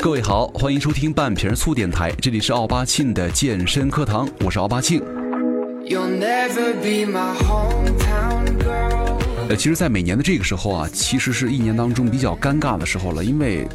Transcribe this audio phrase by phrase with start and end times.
[0.00, 5.02] 各位好，欢迎收听半瓶醋电台，这里是奥巴庆的健身课堂，我是奥巴庆。
[9.48, 13.66] 呃，其实，在每年的这个时候啊，其实是一年当中比较尴尬的时候了，因为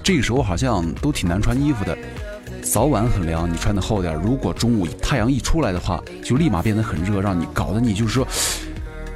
[0.00, 1.98] 这个时候好像都挺难穿衣服的，
[2.62, 8.24] 早晚很凉，你穿的厚点；如果中午太阳一出来的话，就立马变得很热，让你搞得你就是说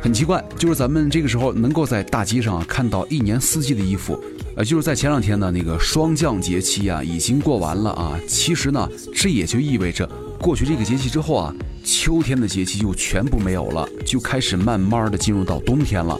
[0.02, 0.44] 很奇怪。
[0.58, 4.20] 就是咱们这个时候能够在大街上看到一年四季的衣服，
[4.58, 10.04] 呃，就是在前两天呢，那个霜降节气啊已经过完了啊，其实呢，这也就意味着
[10.40, 11.54] 过去这个节气之后啊。
[11.84, 16.18] 秋天的节气就全部没有了，就开始慢慢的进入到冬天了。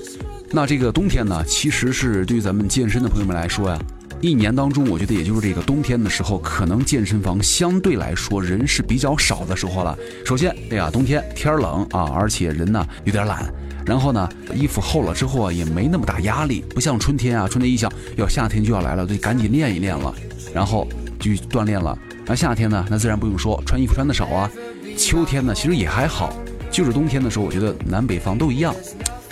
[0.50, 3.78] 那这个冬天呢，其实是对于咱们健身的朋友们来说呀，
[4.20, 9.98] 一年当中，我觉得也就是这个冬天的时候，可能健身房相对来说人是比较少的时候了。
[10.24, 13.52] 首先，哎呀，冬天天冷啊，而且人呢有点懒，
[13.88, 20.14] 然后呢，衣服厚了之后啊，也没那么大压力，不像春天啊，春天一想要夏天就要来了，得赶紧练一练了，
[20.52, 20.86] 然后
[21.18, 21.98] 就锻炼了。
[22.26, 24.50] 那夏天呢，那自然不用说，穿衣服穿的少啊。
[24.98, 26.30] 秋天呢，其实也还好，
[26.70, 28.74] 就是冬天的时候，我觉得南北方都一样，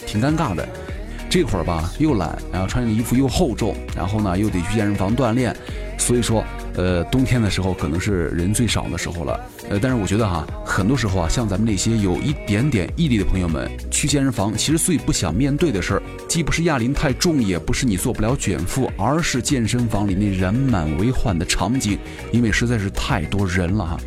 [0.06, 0.66] 挺尴尬的。
[1.28, 5.54] 这会儿吧，又懒，然后穿的衣服又厚重，然后呢，又得去健身房锻炼，
[5.98, 6.42] 所以说，
[6.76, 9.40] 呃，冬天的时候可能是人最少的时候了。
[9.68, 21.98] 呃，但是我觉得哈，很多时候啊，像咱们那些有一点点毅力的朋友们，去健身房其实最不想面对的事儿，既不是哑铃太重，也不是你做不了卷腹，而是健身房里那人满为患的场景，
[22.30, 23.98] 因为实在是太多人了哈。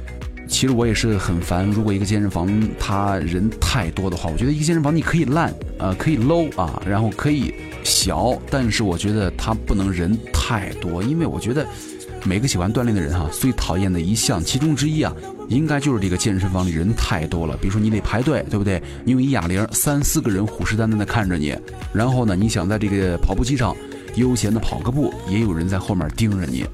[0.48, 7.54] 其实我也是很烦，如果一个健身房他人太多的话，我觉得一个健身房你可以烂，呃，可以 low 啊，然后可以
[7.84, 11.64] 小，但是我觉得它不能人太多，因为我觉得
[12.26, 15.14] 每个喜欢锻炼的人哈，最讨厌的一项其中之一啊，
[15.48, 17.58] 应该就是这个健身房里人太多了。
[17.58, 18.82] 比如说你得排队，对不对？
[19.04, 21.56] 你用一哑铃，三四个人虎视眈眈的看着你，
[21.94, 23.76] 然后呢，你想在这个跑步机上
[24.16, 26.66] 悠闲的跑个步，也有人在后面盯着你。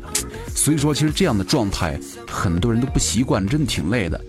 [0.53, 4.19] 所以说，其实这样的状态很多人都不习惯，真的挺累的。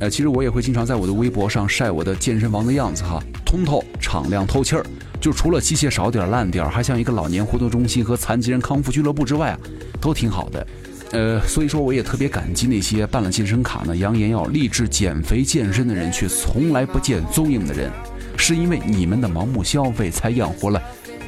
[0.00, 4.84] 呃，其实我也会经常在我的微博上晒我的健身房的样子哈，通透、敞亮、透气儿。
[5.22, 9.58] 就除了机械少点、烂点，还像一个老年活动中心和残疾人康复俱乐部之外啊，
[10.00, 10.66] 都挺好的。
[11.12, 17.90] 呃，所以说我也特别感激那些办了健身卡呢，扬言要励志减肥健身的人，却从来不见踪影的人。
[18.36, 20.82] 是因为你们的盲目消费，才养活了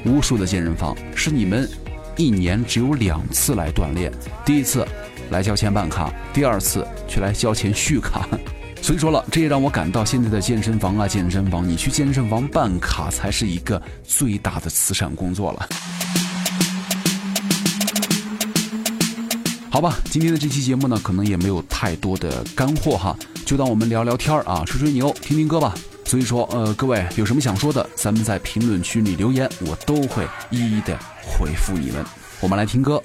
[0.05, 0.97] 无数的健身房。
[1.15, 1.67] 是你们。
[2.17, 4.09] 一年只有两次来锻炼，
[4.45, 4.87] 第一次
[5.31, 8.29] 来交钱办卡，第二次却来交钱续卡。
[8.85, 15.67] 所以说了，这也让我感到现在的健身房啊，健身房，你去健身房办卡才是一个最大的慈善工作了。
[19.71, 25.75] 好吧，今天的这期节目呢，可能也没有太多的干货哈，就当我们聊聊天啊，吹吹牛，听听歌吧。
[26.05, 32.05] 所以说，呃，各位有什么想说的，咱们在评论区里留言，我都会一一的回复你们。
[32.39, 33.03] 我们来听歌。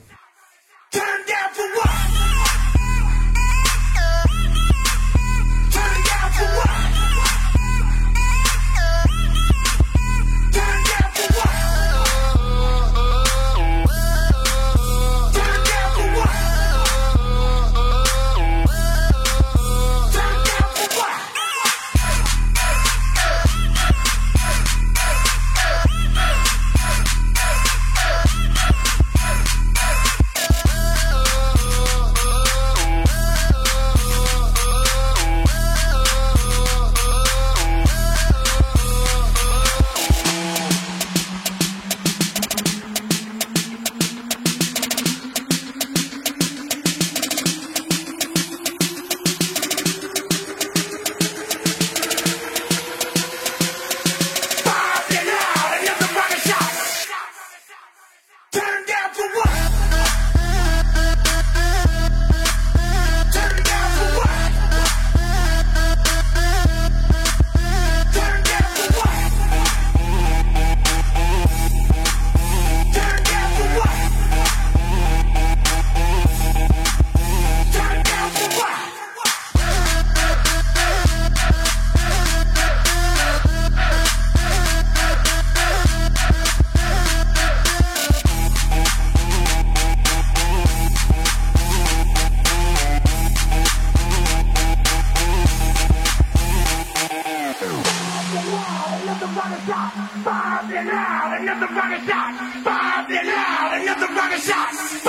[104.40, 105.09] Jesus!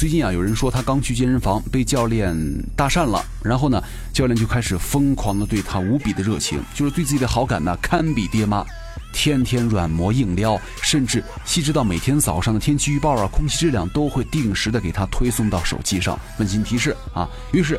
[0.00, 2.34] 最近啊，有人说他刚去健身房被教练
[2.74, 3.82] 搭讪了，然后呢，
[4.14, 8.64] 教练就开始疯狂的对他无比的热情，就是对自己的好感呢堪比爹妈，
[9.12, 17.28] 天天软磨硬撩，甚至细致到每天早上的天气预报啊、空气质量都会定时的给他推送到手机上，温馨提示啊。
[17.52, 17.78] 于是。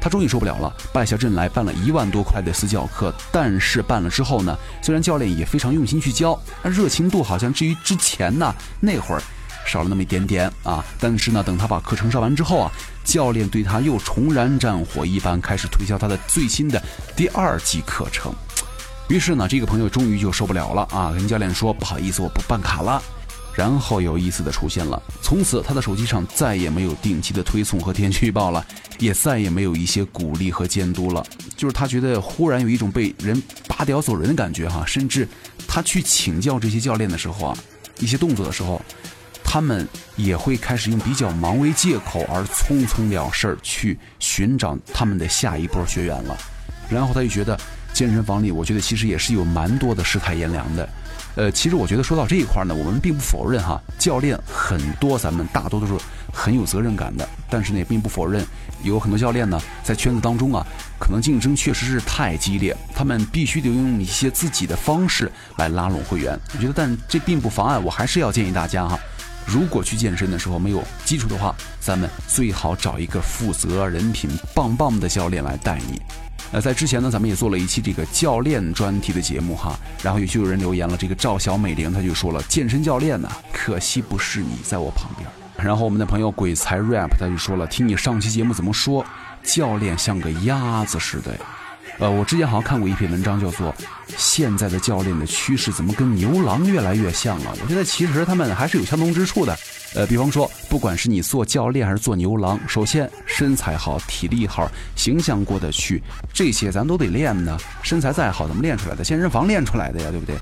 [0.00, 3.14] 他终于受不了了，败下阵来办了一万多块的私教课。
[3.30, 9.22] 但是办了之后呢，虽然教练也非常用心去教，热情度好像至于之前呢那会儿
[9.64, 10.84] 少了那么一点点啊。
[10.98, 12.72] 但是呢，等他把课程上完之后啊，
[13.04, 16.82] 教练对他又重燃战火一般，开始推销他的最新的
[17.16, 18.32] 第二季课程。
[19.08, 23.02] 于是呢，这个朋友终于就受不了了啊，跟教练说：“不好意思，我不办卡了。”
[23.54, 28.64] 然后有意思的出现了，从此他的手机上再也没有定期的推送和天气预报了，
[28.98, 31.22] 也再也没有一些鼓励和监督了。
[31.54, 35.28] 就是他觉得忽然有一种被人拔屌走人的感觉哈，甚至
[35.68, 37.58] 他去请教这些教练的时候啊，
[37.98, 38.80] 一些动作的时候，
[39.52, 46.34] 他们也会开始用比较忙为借口而匆匆了事儿去寻找他们的下一波学员了。
[46.88, 47.54] 然后他就觉得
[47.92, 50.88] 健身房里，我觉得其实也是有蛮多的世态炎凉的。
[51.34, 55.92] 呃，其实我觉得说到这一块呢，我们并不否认哈，教练很多，咱们大多都是
[56.32, 57.28] 很有责任感的。
[57.50, 58.42] 但是呢，也并不否认，
[58.82, 60.66] 有很多教练呢，在圈子当中啊，
[60.98, 66.38] 可能竞争确实是太激烈，他们必须得用一些自己的方式来拉拢会员。
[66.54, 68.98] 我觉得，但这并不妨碍，我还是要建议大家哈，
[69.46, 76.00] 如果去健身的时候没有基础的话，咱们最好找一个负责、人品棒棒的教练来带你。
[76.52, 85.28] 呃，在之前呢，咱们也做了一期这个教练专题的节目哈，然后有就有人留言了，这个赵小美玲她就说了，健身教练呢，可惜不是你在我旁边。
[85.56, 89.04] 然后我们的朋友鬼才 rap 他就说了，听你上期节目怎么说，
[89.42, 91.38] 教练像个鸭子似的。
[92.02, 93.72] 呃，我之前好像看过一篇文章，叫做
[94.16, 97.56] 现在的教练的趋势怎么跟牛郎越来越像了？
[97.62, 99.56] 我觉得其实他们还是有相同之处的。
[99.94, 106.02] 呃，比方说，不管是你做教练还是做牛郎，首先身材好、体力好、形象过得去，
[106.34, 107.56] 这些咱都得练呢。
[107.84, 109.04] 身材再好，怎么练出来的？
[109.04, 110.34] 健身房练出来的呀，对不对？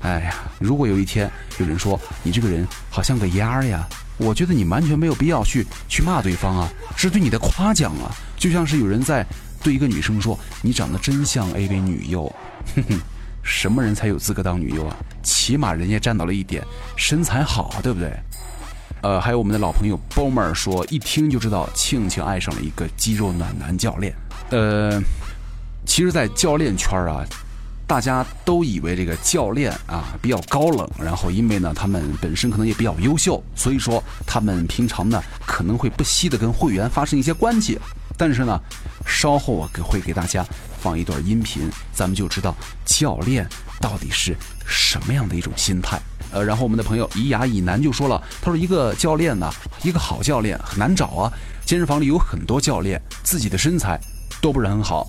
[0.00, 8.10] 哎呀，如果有一天有人说你这个人好像个鸭呀，我觉得你完全没有必要去去骂对方啊，是对你的夸奖啊。
[8.36, 9.24] 就像是有人在
[9.64, 12.24] 对一个女生说你长得真像 AV 女优，
[12.76, 13.00] 哼哼，
[13.42, 14.94] 什么人才有资格当女优啊？
[15.22, 16.62] 起码人家占到了一点
[16.96, 18.12] 身材好，对不对？
[19.00, 24.14] 呃，还有我们的老朋友 Bomer 说，一听就知道庆庆爱上了一个肌肉暖男教练。
[24.50, 25.00] 呃，
[25.86, 27.24] 其实，在教练圈啊，
[27.86, 37.78] 大家都以为这个教练啊比较高冷，然后因为呢他们本身可能也比较优秀，所以说他们平常呢可能会不惜的跟会员发生一些关系。
[38.16, 38.60] 但是呢，
[39.06, 40.44] 稍后我给会给大家
[40.80, 42.54] 放一段音频，咱们就知道
[42.84, 43.46] 教练
[43.80, 46.00] 到底是什么样的一种心态。
[46.32, 49.50] 呃，然后我们的朋友以雅以南就说了，他说一个教练呢，
[49.82, 51.32] 一个好教练很难找啊。
[51.64, 54.00] 健身房里有很多教练，自己的身材
[54.40, 55.06] 都不是很好。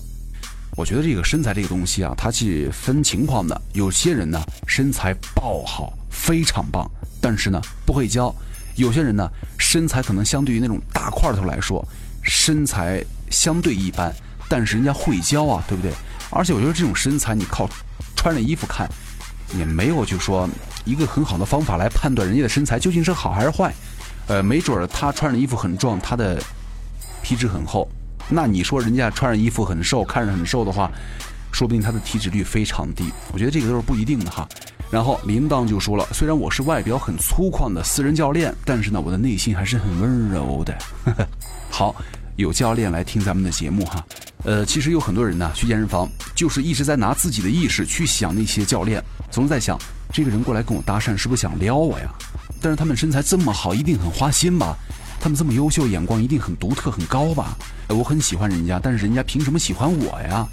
[0.76, 3.60] 我觉得这个身材这个东西啊，它是分情况的。
[3.72, 6.88] 有些人呢身材爆好，非常棒，
[7.20, 8.34] 但是呢不会教；
[8.76, 11.86] 有些人呢身材可能相对于那种大块头来说，
[12.26, 14.14] 身材相对一般，
[14.48, 15.90] 但是人家会教啊，对不对？
[16.30, 17.66] 而且我觉得这种身材，你靠
[18.14, 18.86] 穿着衣服看。
[19.56, 20.48] 也没有就说
[20.84, 23.72] 一个很好的方法来判断人家的身材究竟是好还是坏，
[24.26, 26.42] 呃，没准儿他穿着衣服很壮，他的
[27.22, 27.88] 皮脂很厚，
[28.28, 30.90] 那你说人家穿着衣服很瘦，看着很瘦的话，
[31.52, 33.12] 说不定他的体脂率非常低。
[33.32, 34.48] 我觉得这个都是不一定的哈。
[34.90, 40.76] 然后铃铛就说了，虽然我是外表很粗犷的私人教练，但是呢，我的内心还是很温柔的。
[41.70, 41.94] 好，
[42.36, 44.04] 有教练来听咱们的节目哈。
[44.44, 49.78] 呃，其实有很多人呢，去健身房就是一直在拿自己的意识去想那些教练，总是在想
[50.12, 52.12] 这个人过来跟我搭讪是不是想撩我呀？
[52.60, 54.76] 但是他们身材这么好，一定很花心吧？
[55.18, 57.56] 他们这么优秀，眼光一定很独特、很高吧？
[57.88, 60.46] 我很喜欢人家，但是人家凭什么喜欢我呀？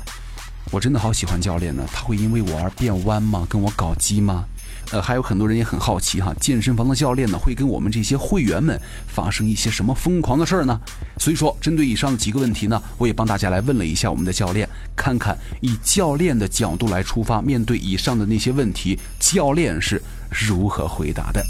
[0.72, 3.46] 我真的好喜欢教练呢，他会因为我而变弯吗？
[3.50, 4.46] 跟我搞基吗？
[4.92, 10.80] 呃，还有很多人也很好奇哈，健身房的教练呢会跟我们这些会员们发生一些什么疯狂的事儿呢？
[11.18, 21.44] 所以说，针对以上的几个问题呢，我也帮大家来问了一下我们的教练，看看以教练的角度来出发，面对以上的那些问题，教练是如何回答的。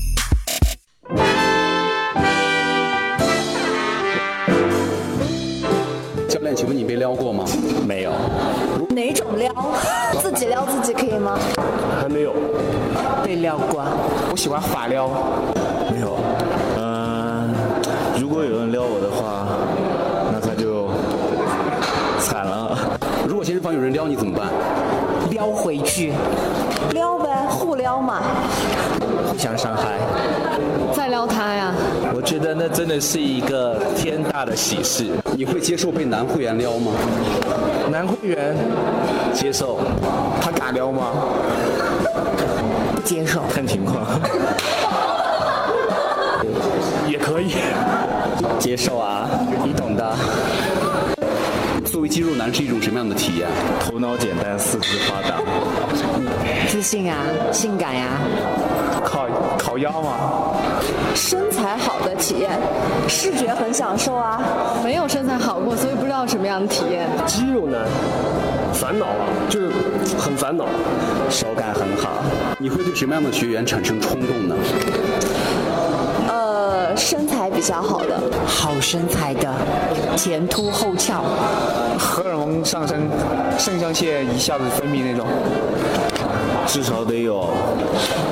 [6.30, 7.46] 教练，请问你被撩过吗？
[7.88, 8.12] 没有。
[8.90, 9.52] 哪种撩？
[10.22, 11.38] 自己撩自己可以吗？
[12.02, 12.34] 还没有。
[13.24, 13.84] 被撩过。
[14.32, 15.08] 我喜欢法撩。
[15.92, 16.18] 没有。
[16.77, 17.53] 嗯，
[18.20, 19.46] 如果有人撩我的话，
[20.32, 20.89] 那他就
[22.20, 22.77] 惨了。
[23.27, 24.48] 如果果健身房有人撩你怎么办？
[25.30, 26.13] 撩回去，
[26.94, 28.22] 撩呗，互撩嘛。
[29.30, 30.00] 互相伤害。
[30.96, 31.74] 再撩他呀？
[32.15, 35.08] 我觉得那真的是一个天大的喜事。
[35.36, 36.94] 你会接受被男会员撩吗？
[37.92, 38.56] 男会员
[39.34, 39.80] 接受，
[40.39, 41.12] 他敢撩吗？
[43.03, 43.41] 不接受。
[43.53, 44.05] 看情况。
[47.07, 47.55] 也可以。
[48.60, 49.27] 接受啊，
[49.63, 50.15] 你懂的。
[51.86, 53.48] 作为肌肉男是一种什么样的体验？
[53.86, 55.41] 头脑简单，四肢发达。
[56.69, 57.17] 自信啊，
[57.51, 58.07] 性感呀、
[59.03, 60.55] 烤烤腰吗？
[61.13, 62.50] 身材好的体验，
[63.07, 64.41] 视觉很享受啊。
[64.83, 67.07] 没有身材好过，所以不知道什么样的体验。
[67.27, 67.81] 肌肉男，
[68.74, 69.68] 烦恼啊，就是
[70.18, 70.65] 很烦恼。
[71.30, 72.24] 手感很好。
[72.58, 74.56] 你会对什么样的学员产生冲动呢？
[76.27, 79.53] 呃，身材比较好的，好身材的，
[80.15, 81.24] 前凸后翘，
[81.98, 83.10] 荷尔蒙上升，
[83.58, 85.25] 肾上腺一下子分泌那种。
[86.65, 87.50] 至少得有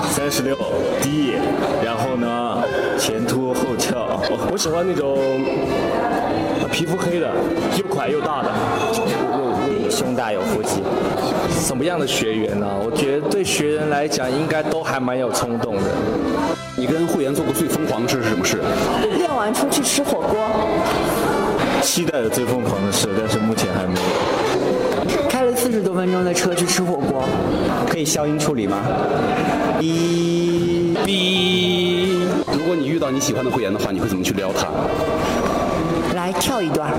[0.09, 0.55] 三十六
[1.01, 1.33] D，
[1.83, 2.63] 然后呢
[2.97, 4.21] 前凸后翘。
[4.49, 5.17] 我喜欢那种
[6.71, 7.29] 皮肤黑的，
[7.77, 8.49] 又快又大的。
[10.01, 10.81] 胸大有腹肌。
[11.51, 12.65] 什么样的学员呢？
[12.83, 15.83] 我觉得对学员来讲，应该都还蛮有冲动的。
[16.75, 18.57] 你跟会员做过最疯狂的事是什么事？
[19.15, 20.39] 练完出去吃火锅，
[21.83, 25.29] 期待的最疯狂的事，但是目前还没有。
[25.29, 27.23] 开了四十多分钟的车去吃火锅，
[27.87, 28.77] 可以消音处理吗？
[29.79, 32.25] 哔哔。
[32.51, 34.67] 如果你遇到你喜欢的会员的话，你会怎么去撩他？
[36.15, 36.91] 来跳一段。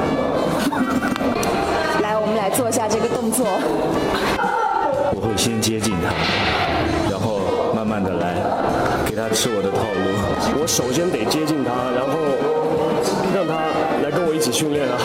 [2.43, 3.47] 来，做一下这个动作。
[5.15, 6.11] 我会先接近他，
[7.09, 7.39] 然后
[7.73, 8.35] 慢慢的来
[9.07, 10.59] 给他吃我的套路。
[10.61, 12.19] 我首先得接近他，然后
[13.33, 13.55] 让他
[14.03, 14.99] 来跟我一起训练啊。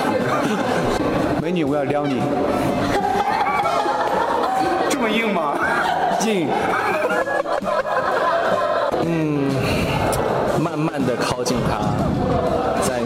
[1.39, 2.19] 美女，我要撩你。
[4.89, 5.53] 这么硬吗？
[6.25, 6.49] 硬。
[9.05, 9.53] 嗯，
[10.59, 12.56] 慢慢的靠近他，展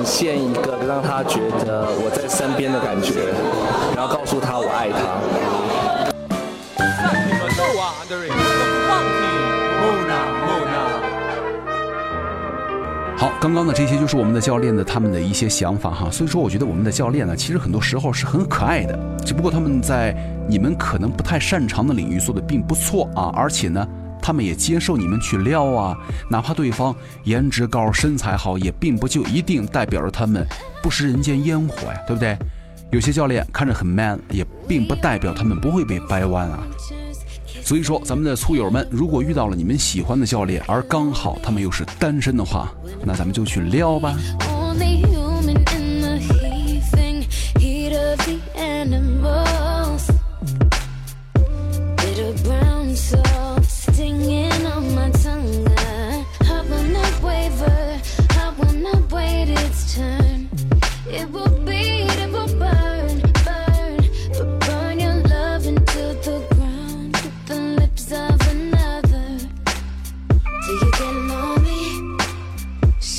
[0.05, 3.33] 现一个让他觉得我在身边的感觉，
[3.95, 4.99] 然后告诉他我爱他。
[13.17, 16.09] 好，刚刚的这些就是我们的教练的他们的一些想法哈。
[16.09, 20.15] 所以说，我觉得我们的教练呢，其实很多时候是很可爱的，只不过他们在
[20.49, 23.87] 你们可能不太擅长的领域做的并不错啊，而且呢，
[24.21, 25.97] 他们也接受你们去撩啊，
[26.29, 30.45] 哪怕对方颜值高、身材好，也并不就一定代表着他们
[30.81, 32.37] 不食人间烟火呀，对不对？
[32.91, 36.59] 有些教练看着很 man，也并不代表他们不会被掰弯啊。
[37.63, 42.69] 所以说，咱们的粗友们，如果遇到了你们喜欢的教练，而刚好他们又是单身的话，
[43.05, 44.15] 那咱们就去撩吧。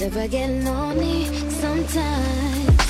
[0.02, 2.80] Should I get lonely sometimes?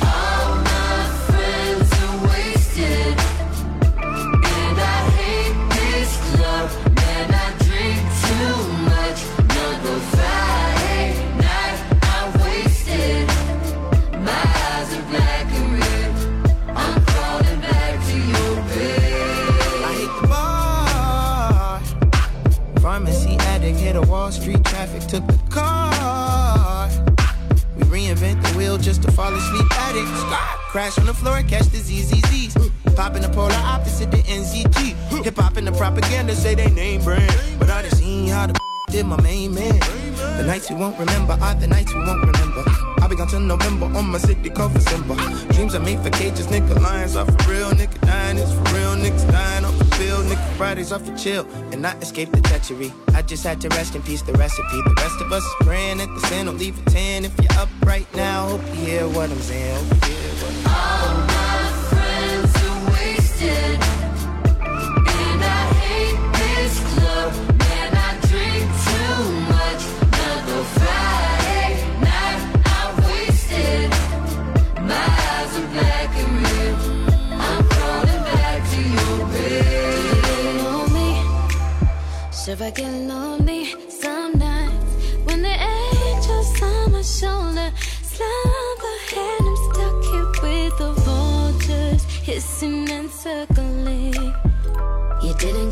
[0.00, 3.18] All my friends are wasted,
[3.98, 6.66] and I hate this club.
[6.94, 8.54] Man, I drink too
[8.92, 9.18] much.
[9.42, 11.06] Another Friday
[11.42, 11.78] night,
[12.14, 13.26] I'm wasted.
[14.22, 16.10] My eyes are black and red.
[16.76, 19.82] I'm crawling back to your bed.
[19.82, 21.80] I hit the bar.
[22.80, 25.81] Pharmacy addict, hit a Wall Street traffic, took the car.
[30.72, 32.96] Crash on the floor, catch the ZZZs.
[32.96, 35.22] Pop in the polar opposite the NZT.
[35.22, 37.30] Hip hop and the propaganda say they name brand.
[37.58, 39.78] But I done seen how the did my main man.
[40.38, 42.64] The nights we won't remember are the nights we won't remember.
[43.02, 45.14] I'll be gone till November on my city called December.
[45.52, 46.80] Dreams are made for cages, nigga.
[46.80, 48.00] Lions are for real, nigga.
[48.00, 50.56] Dying is for real, niggas dying off the field, nigga.
[50.56, 52.90] Fridays off for chill and not escape the treachery.
[53.14, 54.80] I just had to rest in peace the recipe.
[54.84, 57.26] The rest of us is praying at the sin will leave a 10.
[57.26, 59.84] If you're up right now, hope you hear what I'm saying.
[59.84, 60.31] Hope you hear
[82.52, 84.92] if I get lonely some nights
[85.24, 88.94] When the angels on my shoulder Slap a
[89.40, 94.34] I'm stuck here with the vultures Hissing and circling.
[95.22, 95.71] You didn't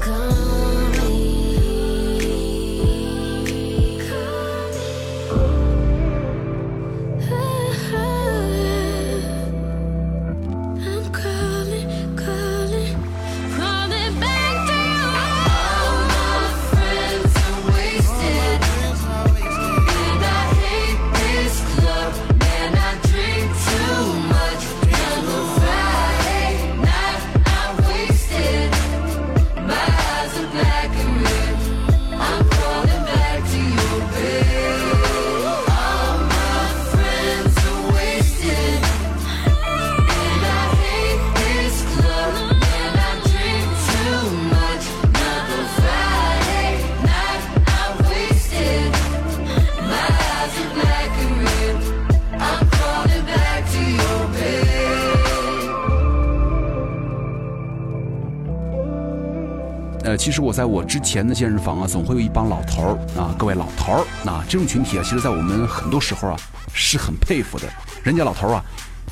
[60.21, 66.37] 其实我在我之前的健身房啊，总会有一帮老头儿啊，各位老头儿，那这种群体啊，其实在我们很多时候啊
[66.75, 67.67] 是很佩服的。
[68.03, 68.65] 人家老头儿啊，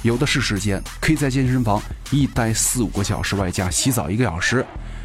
[0.02, 4.62] 有的是时间，可以在健身房一待四五个小时，外加洗澡一个小时。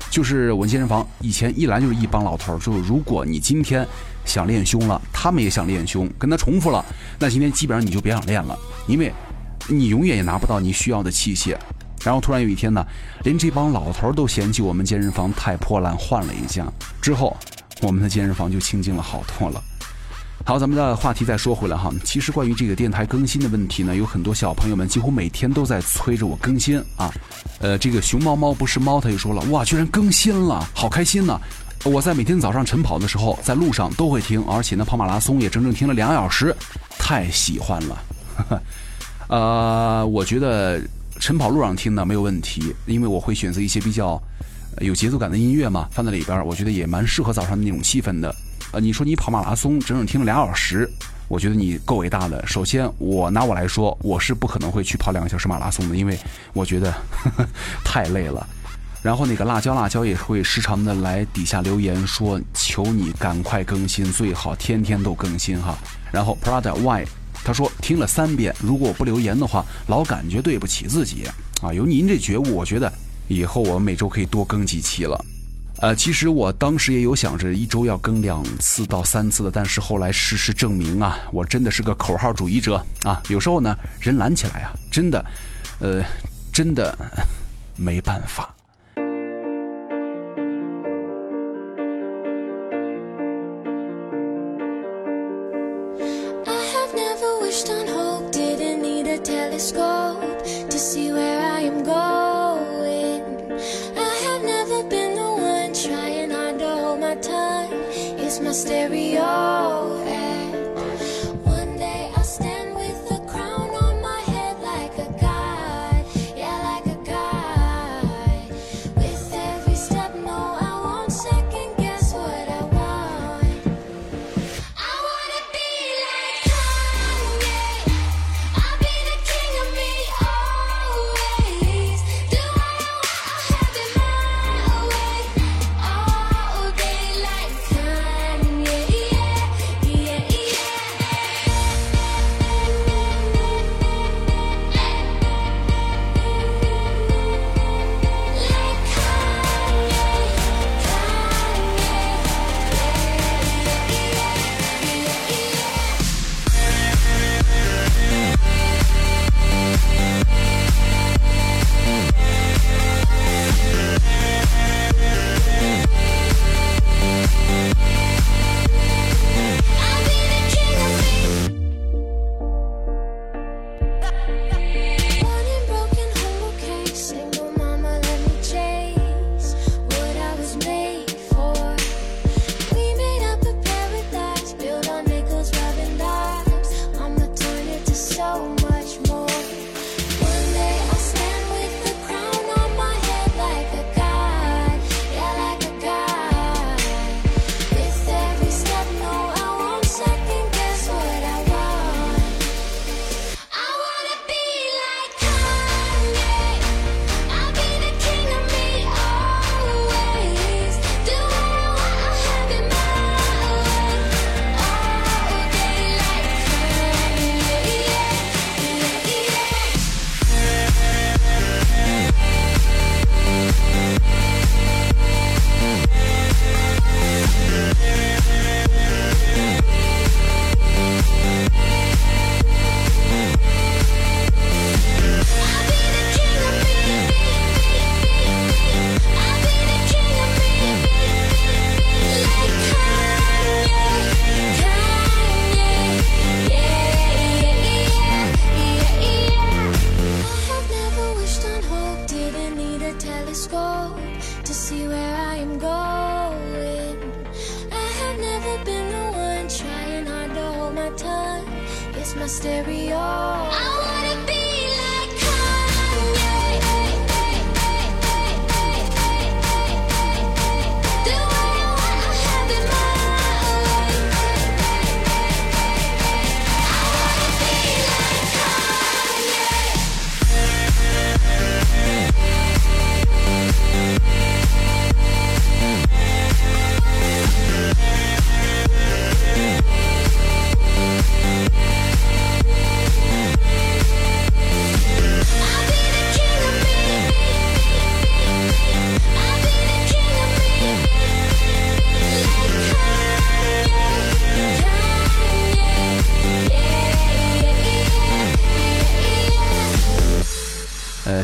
[0.09, 3.87] 就是我们健身房以前一来就是一帮老头儿，就是如果你今天
[4.25, 6.83] 想练胸了，他们也想练胸，跟他重复了，
[7.17, 9.09] 那今天基本上你就别想练了，因为
[9.69, 11.57] 你永远也拿不到你需要的器械。
[12.03, 12.85] 然后突然有一天呢，
[13.23, 16.65] 连这帮老头都嫌弃我们健身房太破烂，换了一家。
[17.01, 17.35] 之后，
[17.81, 19.61] 我们的健身房就清静了好多了。
[20.45, 21.89] 好，咱们的话题再说回来哈。
[22.03, 27.09] 其实关于这个电台更新的问题呢，有很多小朋友们几乎每天都在催着我更新啊。
[27.59, 31.39] 呃，这个熊猫猫不是猫，他就说了，哇，居然更新了，好开心呐、
[31.85, 36.53] 我在每天早上晨跑的时候，在路上都会听，而且呢，跑马拉松也整整听了两小时，
[36.99, 38.03] 太喜欢了。
[39.29, 40.81] 呃，我觉得
[41.23, 44.21] 晨跑路上听呢没有问题，因为我会选择一些比较
[44.81, 48.35] 有节奏感的音乐嘛，放在里边，我觉得也蛮适合早上的那种气氛的。
[48.73, 50.85] 呃，你说你跑马拉松整整听了俩小时，
[51.29, 52.45] 我觉得你够伟大的。
[52.45, 56.19] 首先，我拿我来说，我是不可能会去跑两个小时马拉松的，因为
[56.51, 57.47] 我觉得呵呵
[57.85, 58.45] 太累了。
[59.01, 65.77] 然后那个辣椒辣椒也会时常的来底下留言说，求你赶快更新，最好天天都更新哈。
[66.11, 67.05] 然后 Prada Y
[67.43, 71.25] 他说听了三遍，如果我不留言的话，老感觉对不起自己
[71.61, 71.73] 啊。
[71.73, 72.91] 有您这觉悟，我觉得
[73.27, 75.23] 以后我每周可以多更几期了。
[75.79, 83.21] 呃，其实我当时也有想着一周要更两次到三次的，但是后来事实证明啊，我真的是个口号主义者啊。
[83.27, 85.25] 有时候呢，人懒起来啊，真的，
[85.79, 86.01] 呃，
[86.53, 86.97] 真的
[87.75, 88.55] 没办法。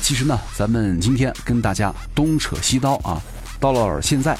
[0.09, 3.21] 其实呢，咱们今天跟大家东扯西叨啊，
[3.59, 4.35] 到了现在，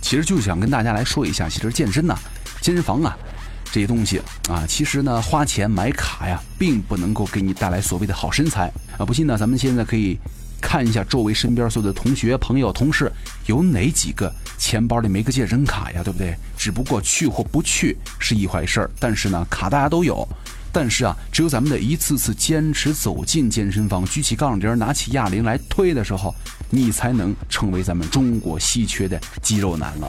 [0.00, 2.18] 其实就想跟大家来说一下，其实健身呐、
[2.62, 3.14] 健身房啊
[3.70, 9.04] 这些东西啊，其实呢花钱买卡呀，并不能够给你带来所谓的好身材啊。
[9.04, 10.18] 不信呢，咱们现在可以
[10.58, 13.12] 看一下周围身边所有的同学、朋友、同事，
[13.44, 16.34] 有哪几个钱包里没个健身卡呀，对不对？
[16.56, 20.26] 只不过去或不去是一回事儿，但是呢，卡大家都有。
[20.72, 26.34] 但是啊，只有咱们的一次次坚持走进健身房，举起杠铃，拿起哑铃来推的时候，
[26.70, 30.08] 你才能成为咱们中国稀缺的肌肉男了。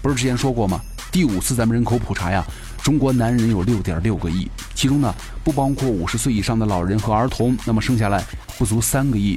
[0.00, 0.80] 不是之前说过吗？
[1.10, 2.44] 第五次咱们人口普查呀，
[2.82, 8.22] 中国男人有六点六个亿，其中呢不包括五十岁以上的老人和儿童，那么剩下来
[8.58, 9.36] 不足三个亿。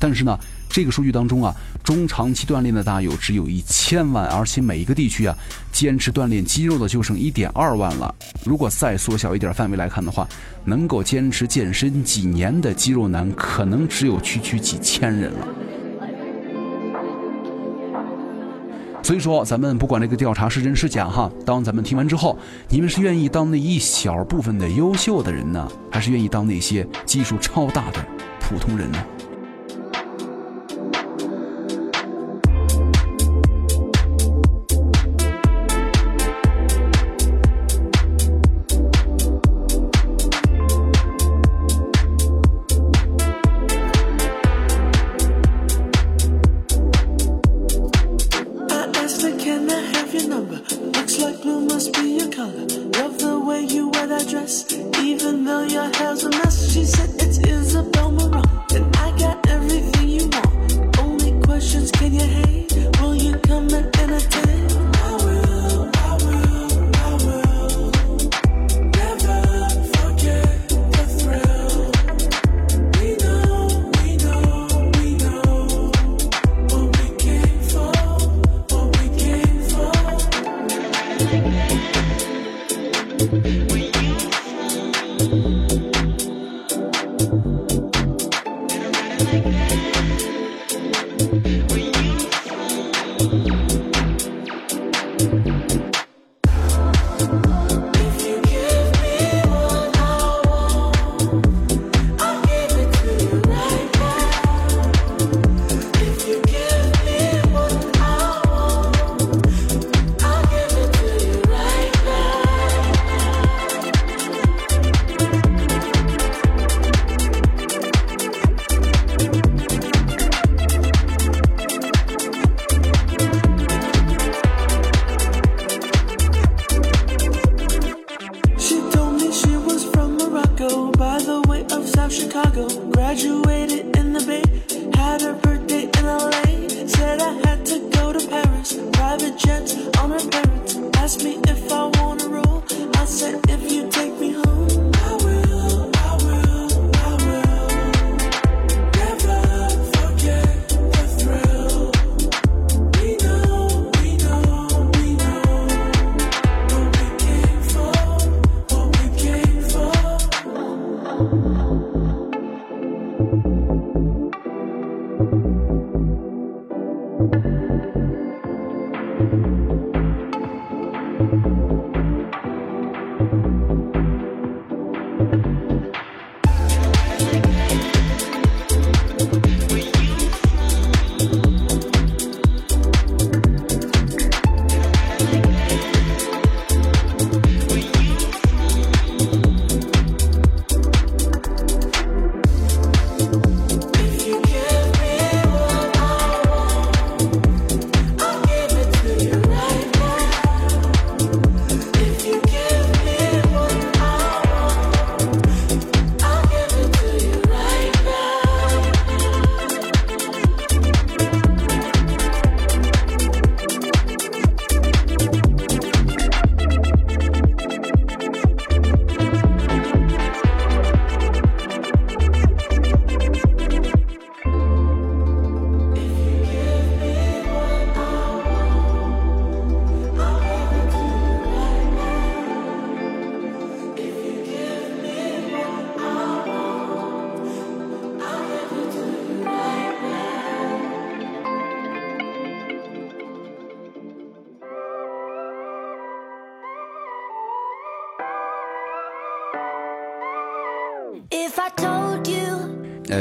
[0.00, 5.36] 但是呢，这个数据当中啊，中长期锻炼的大友只有一千万，而且每一个地区啊，
[5.72, 8.14] 坚持锻炼肌肉的就剩一点二万了。
[8.44, 10.28] 如果再缩小一点范围来看的话，
[10.64, 15.48] 能够坚持健身几年的肌肉男，可能只有区区几千人了。
[19.02, 28.04] 所以说，咱们不管这个调查是真是假哈，当咱们听完之后，你们是愿意当那一小部分的优秀的人呢，还是愿意当那些基数超大的
[28.38, 28.98] 普通人呢？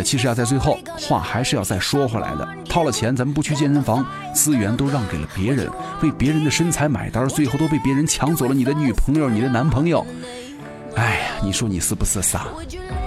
[0.07, 2.47] 其实啊，在最后话还是要再说回来的。
[2.69, 5.69] 掏了钱，咱们不去健身房，资源都让给了别人，
[6.01, 10.07] 为别人的身材买单，最后都被别人抢走了你的女朋友、你的男朋友。
[10.95, 12.47] 哎呀，你说你是不是傻？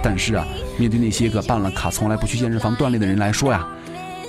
[0.03, 0.45] 但是啊，
[0.77, 3.65] 面对那些个办了卡从来不去健身房锻炼的人来说呀，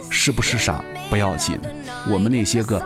[0.09, 1.61] 是不是傻不要紧，
[2.09, 2.83] 我们那些个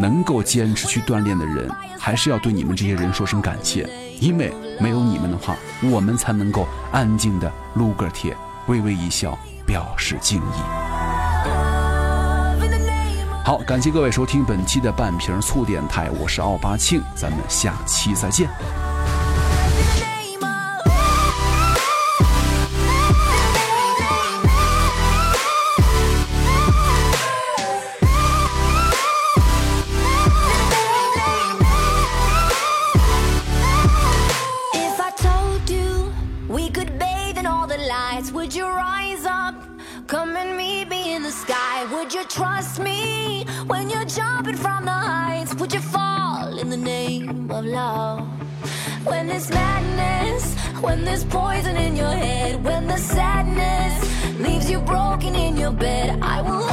[0.00, 5.54] 能够坚持去锻炼的人，还是要对你们这些人说声感谢，因为没有你们的话，
[5.92, 8.36] 我们才能够安静的撸个铁。
[8.68, 10.60] 微微一笑，表示敬意。
[13.44, 18.48] 好，感谢各位收听本期的半瓶醋电台，我是奥巴庆，咱们下期再见。
[55.76, 56.18] feel.
[56.22, 56.67] I will